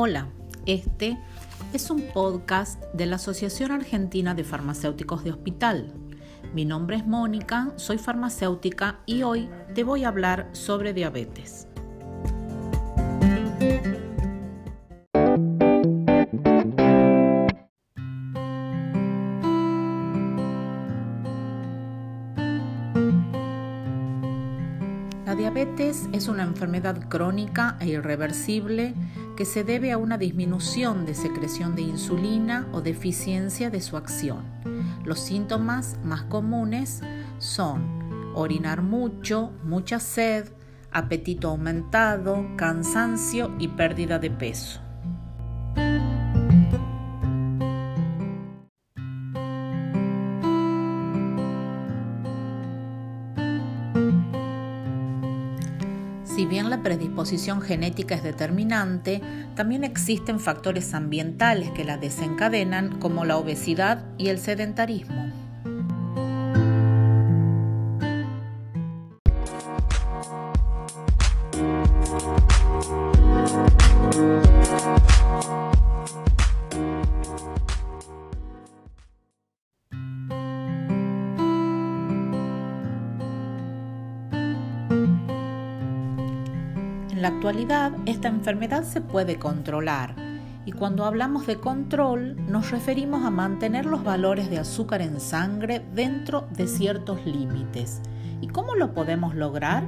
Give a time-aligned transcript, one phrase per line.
[0.00, 0.28] Hola,
[0.64, 1.18] este
[1.72, 5.92] es un podcast de la Asociación Argentina de Farmacéuticos de Hospital.
[6.54, 11.66] Mi nombre es Mónica, soy farmacéutica y hoy te voy a hablar sobre diabetes.
[25.26, 28.94] La diabetes es una enfermedad crónica e irreversible
[29.38, 34.42] que se debe a una disminución de secreción de insulina o deficiencia de su acción.
[35.04, 37.02] Los síntomas más comunes
[37.38, 40.48] son orinar mucho, mucha sed,
[40.90, 44.80] apetito aumentado, cansancio y pérdida de peso.
[56.38, 59.20] Si bien la predisposición genética es determinante,
[59.56, 65.32] también existen factores ambientales que la desencadenan como la obesidad y el sedentarismo.
[87.18, 90.14] En la actualidad, esta enfermedad se puede controlar
[90.64, 95.84] y cuando hablamos de control nos referimos a mantener los valores de azúcar en sangre
[95.96, 98.02] dentro de ciertos límites.
[98.40, 99.82] ¿Y cómo lo podemos lograr?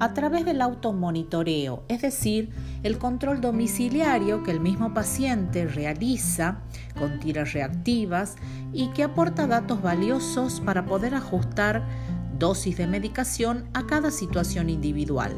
[0.00, 2.50] A través del automonitoreo, es decir,
[2.82, 6.62] el control domiciliario que el mismo paciente realiza
[6.98, 8.34] con tiras reactivas
[8.72, 11.86] y que aporta datos valiosos para poder ajustar
[12.36, 15.36] dosis de medicación a cada situación individual.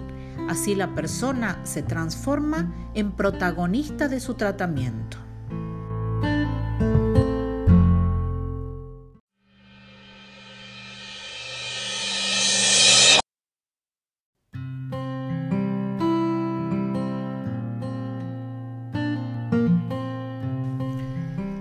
[0.48, 5.18] Así la persona se transforma en protagonista de su tratamiento.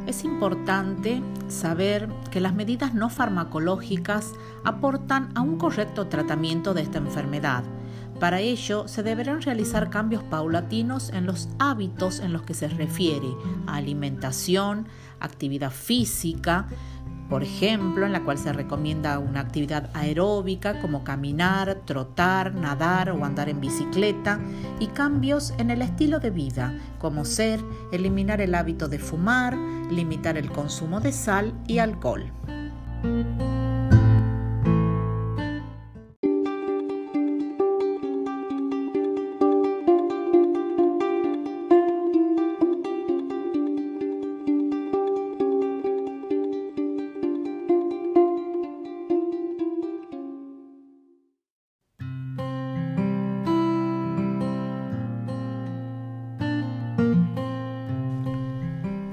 [0.06, 4.34] Es importante saber que las medidas no farmacológicas
[4.64, 7.64] aportan a un correcto tratamiento de esta enfermedad
[8.20, 13.28] para ello, se deberán realizar cambios paulatinos en los hábitos en los que se refiere
[13.68, 14.88] a alimentación,
[15.20, 16.68] actividad física,
[17.30, 23.26] por ejemplo, en la cual se recomienda una actividad aeróbica como caminar, trotar, nadar o
[23.26, 24.40] andar en bicicleta,
[24.80, 27.60] y cambios en el estilo de vida, como ser
[27.92, 29.58] eliminar el hábito de fumar,
[29.90, 32.32] limitar el consumo de sal y alcohol.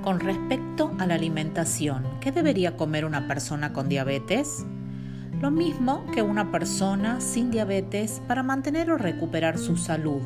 [0.03, 4.65] Con respecto a la alimentación, ¿qué debería comer una persona con diabetes?
[5.43, 10.22] Lo mismo que una persona sin diabetes para mantener o recuperar su salud,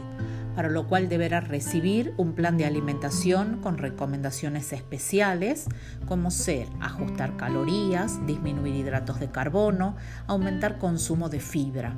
[0.55, 5.67] para lo cual deberá recibir un plan de alimentación con recomendaciones especiales,
[6.07, 9.97] como ser ajustar calorías, disminuir hidratos de carbono,
[10.29, 11.97] aumentar consumo de fibra.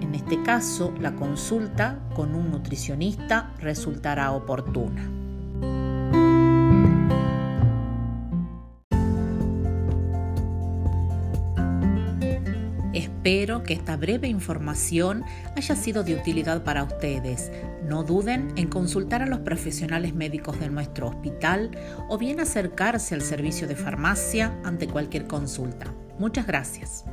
[0.00, 5.15] En este caso, la consulta con un nutricionista resultará oportuna.
[12.96, 15.22] Espero que esta breve información
[15.54, 17.52] haya sido de utilidad para ustedes.
[17.84, 21.72] No duden en consultar a los profesionales médicos de nuestro hospital
[22.08, 25.92] o bien acercarse al servicio de farmacia ante cualquier consulta.
[26.18, 27.04] Muchas gracias.